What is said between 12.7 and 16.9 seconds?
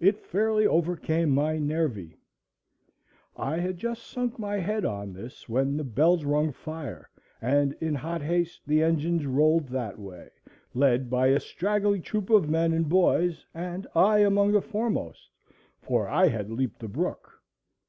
and boys, and I among the foremost, for I had leaped the